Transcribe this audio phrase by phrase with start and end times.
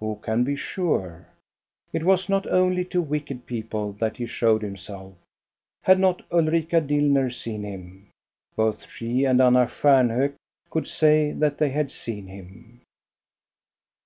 [0.00, 1.26] Who can be sure.?
[1.92, 5.12] It was not only to wicked people that he showed himself.
[5.82, 8.08] Had not UlrikaDillner seen him.?
[8.56, 10.36] Both she and Anna Stjamhok
[10.70, 12.80] could say that they had seen him.